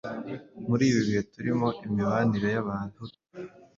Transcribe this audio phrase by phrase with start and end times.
[0.67, 3.01] Muri ibi bihe turimo, imibanire y'Abahutu,